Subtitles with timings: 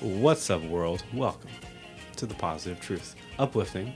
[0.00, 1.02] What's up, world?
[1.12, 1.50] Welcome
[2.14, 3.16] to the Positive Truth.
[3.40, 3.92] Uplifting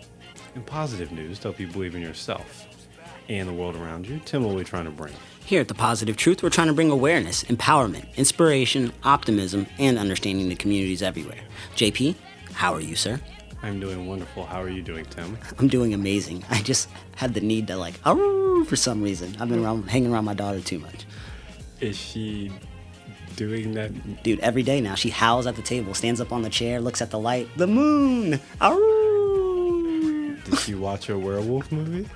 [0.57, 2.67] and positive news to help you believe in yourself
[3.29, 4.21] and the world around you.
[4.25, 5.15] Tim, what are we trying to bring?
[5.45, 10.49] Here at The Positive Truth, we're trying to bring awareness, empowerment, inspiration, optimism, and understanding
[10.49, 11.39] to communities everywhere.
[11.77, 12.17] JP,
[12.53, 13.21] how are you, sir?
[13.63, 14.45] I'm doing wonderful.
[14.45, 15.39] How are you doing, Tim?
[15.61, 16.43] I'm doing amazing.
[16.51, 19.37] I just had the need to like, for some reason.
[19.39, 21.07] I've been around, hanging around my daughter too much.
[21.81, 22.51] Is she
[23.37, 24.23] doing that?
[24.23, 27.01] Dude, every day now, she howls at the table, stands up on the chair, looks
[27.03, 28.41] at the light, the moon.
[28.61, 30.45] Aroo!
[30.45, 32.09] Did she watch a werewolf movie?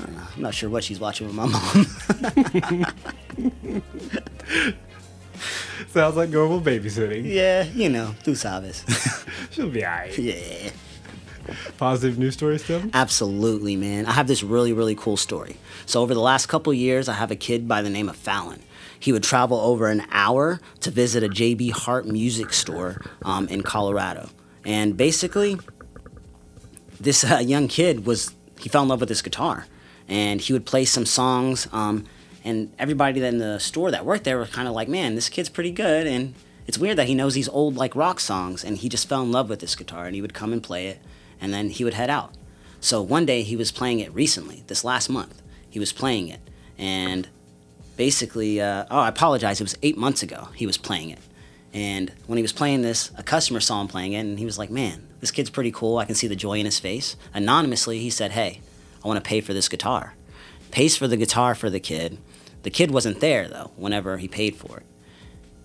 [0.00, 0.06] Uh,
[0.36, 2.92] I'm not sure what she's watching with my mom.
[5.88, 7.24] Sounds like normal babysitting.
[7.24, 8.84] yeah, you know, tú sabes.
[9.50, 10.16] She'll be alright.
[10.18, 10.70] yeah.
[11.76, 12.90] Positive news story Tim?
[12.94, 14.06] Absolutely, man.
[14.06, 15.56] I have this really, really cool story.
[15.86, 18.62] So, over the last couple years, I have a kid by the name of Fallon.
[19.04, 23.60] He would travel over an hour to visit a JB Hart music store um, in
[23.60, 24.30] Colorado.
[24.64, 25.58] And basically,
[26.98, 29.66] this uh, young kid was, he fell in love with this guitar.
[30.08, 31.68] And he would play some songs.
[31.70, 32.06] Um,
[32.44, 35.50] and everybody in the store that worked there was kind of like, man, this kid's
[35.50, 36.06] pretty good.
[36.06, 36.32] And
[36.66, 38.64] it's weird that he knows these old, like, rock songs.
[38.64, 40.06] And he just fell in love with this guitar.
[40.06, 40.98] And he would come and play it.
[41.42, 42.32] And then he would head out.
[42.80, 45.42] So one day he was playing it recently, this last month.
[45.68, 46.40] He was playing it.
[46.78, 47.28] And
[47.96, 49.60] basically, uh, oh, I apologize.
[49.60, 51.20] It was eight months ago he was playing it.
[51.72, 54.58] And when he was playing this, a customer saw him playing it and he was
[54.58, 55.98] like, man, this kid's pretty cool.
[55.98, 57.16] I can see the joy in his face.
[57.32, 58.60] Anonymously, he said, hey,
[59.04, 60.14] I want to pay for this guitar.
[60.70, 62.18] Pays for the guitar for the kid.
[62.62, 64.86] The kid wasn't there, though, whenever he paid for it.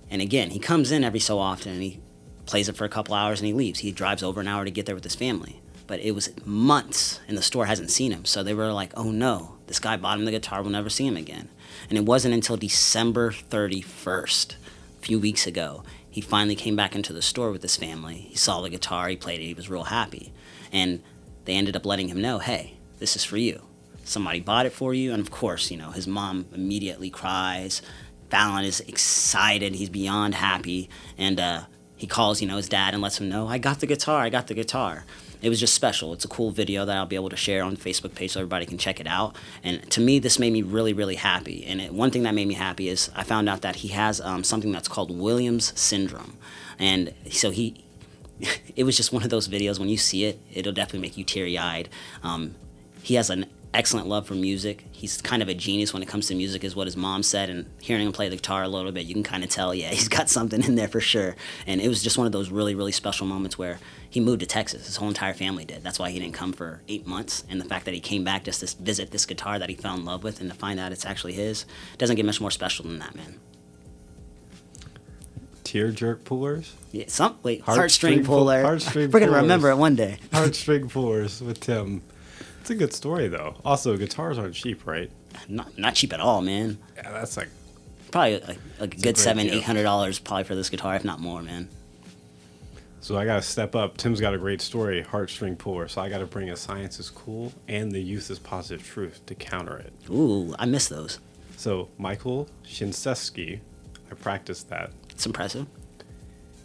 [0.10, 2.00] And again, he comes in every so often and he
[2.46, 3.80] plays it for a couple hours and he leaves.
[3.80, 5.62] He drives over an hour to get there with his family.
[5.90, 8.24] But it was months and the store hasn't seen him.
[8.24, 10.62] So they were like, oh no, this guy bought him the guitar.
[10.62, 11.50] We'll never see him again.
[11.90, 17.12] And it wasn't until December 31st, a few weeks ago, he finally came back into
[17.12, 18.28] the store with his family.
[18.30, 20.32] He saw the guitar, he played it, he was real happy.
[20.72, 21.02] And
[21.46, 23.64] they ended up letting him know, hey, this is for you.
[24.04, 25.12] Somebody bought it for you.
[25.12, 27.82] And of course, you know, his mom immediately cries.
[28.30, 29.74] Fallon is excited.
[29.74, 30.88] He's beyond happy.
[31.18, 31.62] And uh,
[32.00, 34.30] he calls, you know, his dad and lets him know, I got the guitar, I
[34.30, 35.04] got the guitar.
[35.42, 36.14] It was just special.
[36.14, 38.40] It's a cool video that I'll be able to share on the Facebook page so
[38.40, 39.36] everybody can check it out.
[39.66, 41.66] And to me, this made me really, really happy.
[41.66, 44.22] And it, one thing that made me happy is I found out that he has
[44.22, 46.38] um, something that's called Williams syndrome.
[46.80, 47.84] And so he,
[48.78, 51.26] it was just one of those videos when you see it, it'll definitely make you
[51.26, 51.90] teary eyed.
[52.24, 52.56] Um,
[53.04, 54.84] he has an excellent love for music.
[54.92, 57.50] He's kind of a genius when it comes to music, is what his mom said.
[57.50, 59.90] And hearing him play the guitar a little bit, you can kind of tell, yeah,
[59.94, 61.36] he's got something in there for sure.
[61.68, 64.46] And it was just one of those really, really special moments where he moved to
[64.48, 64.88] Texas.
[64.88, 65.84] His whole entire family did.
[65.84, 67.44] That's why he didn't come for eight months.
[67.50, 69.96] And the fact that he came back just to visit this guitar that he fell
[69.96, 71.66] in love with and to find out it's actually his
[71.98, 73.36] doesn't get much more special than that, man.
[75.64, 76.74] Tear jerk pullers?
[76.92, 78.64] Yeah, some wait, Heartstring heartstring pull- puller.
[78.64, 79.80] heartstring We're gonna remember it pullers.
[79.80, 80.18] one day.
[80.32, 82.02] Heartstring pullers with Tim.
[82.62, 83.56] It's a good story, though.
[83.66, 85.12] Also, guitars aren't cheap, right?
[85.48, 86.78] Not not cheap at all, man.
[86.96, 87.50] Yeah, that's like
[88.12, 91.06] Probably like, like a good great seven, eight hundred dollars probably for this guitar, if
[91.06, 91.70] not more, man.
[93.02, 93.98] So I gotta step up.
[93.98, 95.88] Tim's got a great story, heartstring puller.
[95.88, 99.36] So I gotta bring a science is cool and the youth is positive truth to
[99.36, 99.94] counter it.
[100.10, 101.20] Ooh, I miss those.
[101.56, 103.60] So Michael Shinsesky,
[104.12, 104.92] I practiced that.
[105.10, 105.68] It's impressive.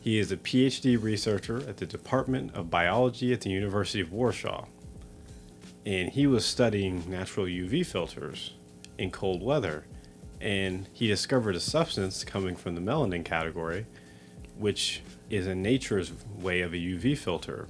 [0.03, 4.67] He is a PhD researcher at the Department of Biology at the University of Warsaw.
[5.87, 8.53] And he was studying natural UV filters
[8.99, 9.87] in cold weather.
[10.41, 13.87] And he discovered a substance coming from the melanin category,
[14.59, 17.69] which is in nature's way of a UV filter.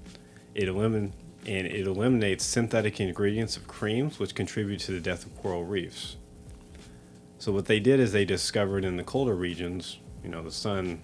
[0.54, 1.12] It elimin-
[1.46, 6.16] and it eliminates synthetic ingredients of creams, which contribute to the death of coral reefs.
[7.38, 11.02] So what they did is they discovered in the colder regions, you know, the sun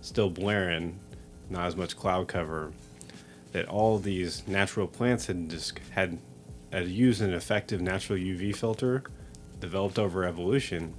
[0.00, 0.98] still blaring,
[1.50, 2.72] not as much cloud cover,
[3.52, 6.18] that all these natural plants had just had,
[6.72, 9.02] had used an effective natural UV filter
[9.60, 10.94] developed over evolution.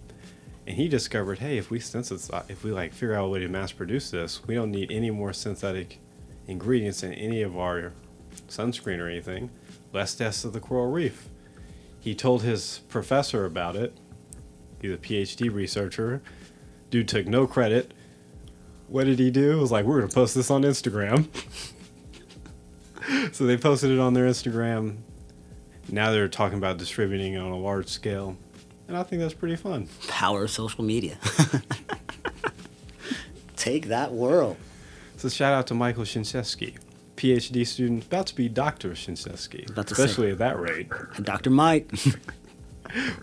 [0.68, 3.40] And he discovered, hey, if we synthesize, uh, if we like figure out a way
[3.40, 6.00] to mass produce this, we don't need any more synthetic
[6.48, 7.94] ingredients in any of our
[8.48, 9.50] sunscreen or anything.
[9.94, 11.28] Less deaths of the coral reef.
[12.02, 13.96] He told his professor about it.
[14.82, 16.22] He's a PhD researcher.
[16.90, 17.92] Dude took no credit.
[18.88, 19.58] What did he do?
[19.58, 21.28] It was like, we're gonna post this on Instagram.
[23.34, 24.98] so they posted it on their Instagram.
[25.92, 28.38] Now they're talking about distributing on a large scale.
[28.88, 29.88] And I think that's pretty fun.
[30.08, 31.18] Power of social media.
[33.56, 34.58] Take that world.
[35.18, 36.78] So shout out to Michael Shinsesky,
[37.18, 38.92] PhD student, about to be Dr.
[38.92, 40.04] Shinsesky, About to say.
[40.06, 40.88] especially at that rate.
[41.22, 41.50] Dr.
[41.50, 41.90] Mike.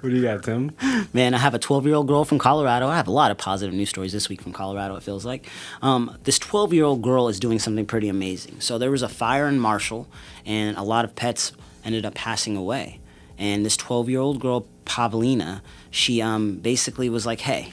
[0.00, 0.70] What do you got, Tim?
[1.12, 2.86] Man, I have a 12 year old girl from Colorado.
[2.86, 5.48] I have a lot of positive news stories this week from Colorado, it feels like.
[5.82, 8.60] Um, this 12 year old girl is doing something pretty amazing.
[8.60, 10.06] So there was a fire in Marshall,
[10.44, 11.50] and a lot of pets
[11.86, 13.00] ended up passing away.
[13.38, 15.60] And this 12 year old girl, Pavlina,
[15.90, 17.72] she um, basically was like, hey,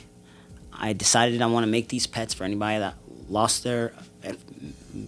[0.72, 2.96] I decided I want to make these pets for anybody that
[3.30, 3.94] lost their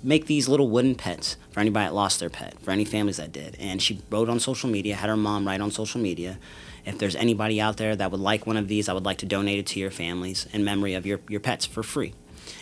[0.04, 3.32] make these little wooden pets for anybody that lost their pet, for any families that
[3.32, 3.56] did.
[3.60, 6.38] And she wrote on social media, had her mom write on social media,
[6.86, 9.26] if there's anybody out there that would like one of these, I would like to
[9.26, 12.14] donate it to your families in memory of your, your pets for free.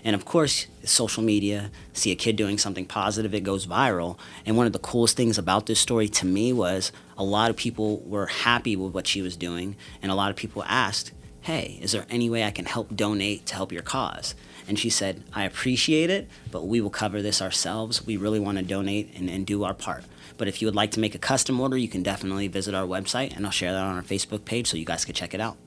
[0.03, 4.17] And of course, social media, see a kid doing something positive, it goes viral.
[4.45, 7.55] And one of the coolest things about this story to me was a lot of
[7.55, 11.77] people were happy with what she was doing, and a lot of people asked, Hey,
[11.81, 14.33] is there any way I can help donate to help your cause?
[14.65, 18.05] And she said, I appreciate it, but we will cover this ourselves.
[18.05, 20.05] We really want to donate and, and do our part.
[20.37, 22.85] But if you would like to make a custom order, you can definitely visit our
[22.85, 25.41] website, and I'll share that on our Facebook page so you guys can check it
[25.41, 25.57] out.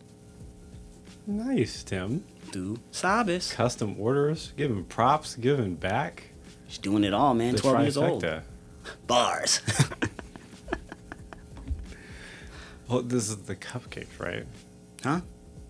[1.27, 2.25] Nice, Tim.
[2.53, 3.53] Do sabes.
[3.53, 6.25] Custom orders, giving props, giving back.
[6.69, 7.55] She's doing it all, man.
[7.55, 8.25] The 12 years old.
[9.07, 9.61] Bars.
[12.89, 14.47] Well, this is the cupcakes, right?
[15.03, 15.21] huh?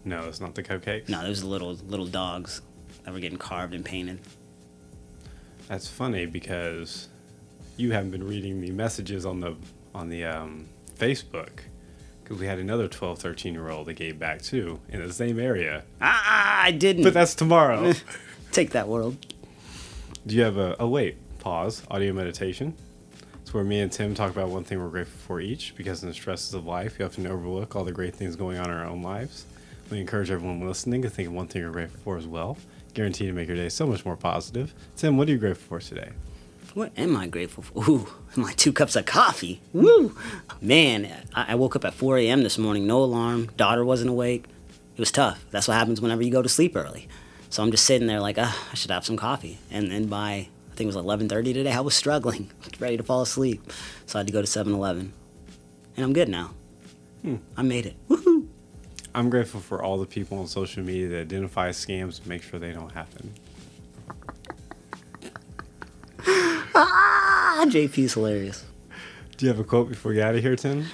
[0.05, 1.09] No, it's not the cupcakes.
[1.09, 2.61] No, those are little little dogs
[3.05, 4.21] that were getting carved and painted.
[5.67, 7.09] That's funny because
[7.77, 9.57] you haven't been reading the messages on the
[9.95, 10.69] on the um,
[10.99, 11.61] Facebook
[12.27, 15.39] because we had another 12, 13 year old that gave back too in the same
[15.39, 15.85] area.
[16.01, 17.05] Ah, I didn't.
[17.05, 17.93] But that's tomorrow.
[18.53, 19.17] Take that world.
[20.27, 22.75] Do you have a, oh wait, pause, audio meditation?
[23.43, 26.09] It's where me and Tim talk about one thing we're grateful for each because in
[26.09, 28.87] the stresses of life, you often overlook all the great things going on in our
[28.87, 29.47] own lives.
[29.89, 32.59] We encourage everyone listening to think of one thing you're grateful for as well.
[32.95, 34.75] Guaranteed to make your day so much more positive.
[34.97, 36.11] Tim, what are you grateful for today?
[36.77, 37.91] What am I grateful for?
[37.91, 38.07] Ooh,
[38.37, 39.63] my two cups of coffee.
[39.73, 40.15] Woo!
[40.61, 42.43] Man, I, I woke up at 4 a.m.
[42.43, 43.47] this morning, no alarm.
[43.57, 44.45] Daughter wasn't awake.
[44.95, 45.43] It was tough.
[45.51, 47.09] That's what happens whenever you go to sleep early.
[47.49, 49.57] So I'm just sitting there like, ah, I should have some coffee.
[49.71, 53.23] And then by, I think it was 11.30 today, I was struggling, ready to fall
[53.23, 53.73] asleep.
[54.05, 55.15] So I had to go to 7-Eleven.
[55.97, 56.51] And I'm good now.
[57.57, 57.97] I made it.
[58.11, 58.49] Woohoo!
[59.15, 62.61] I'm grateful for all the people on social media that identify scams and make sure
[62.61, 63.33] they don't happen.
[66.79, 68.65] Ah, JP's hilarious.
[69.37, 70.85] Do you have a quote before you get out of here, Tim?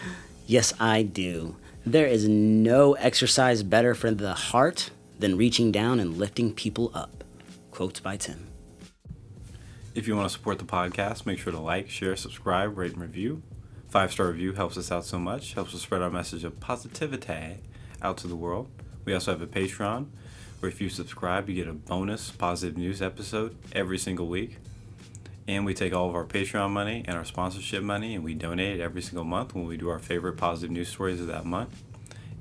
[0.46, 1.56] Yes, I do.
[1.84, 7.24] There is no exercise better for the heart than reaching down and lifting people up.
[7.72, 8.46] Quotes by Tim.
[9.94, 13.02] If you want to support the podcast, make sure to like, share, subscribe, rate, and
[13.02, 13.42] review.
[13.88, 17.58] Five star review helps us out so much, helps us spread our message of positivity
[18.00, 18.70] out to the world.
[19.04, 20.06] We also have a Patreon
[20.60, 24.58] where if you subscribe, you get a bonus positive news episode every single week.
[25.48, 28.78] And we take all of our Patreon money and our sponsorship money and we donate
[28.78, 31.82] it every single month when we do our favorite positive news stories of that month.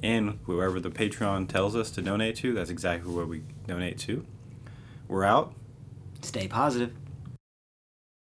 [0.03, 4.25] And whoever the Patreon tells us to donate to, that's exactly where we donate to.
[5.07, 5.53] We're out.
[6.21, 6.93] Stay positive.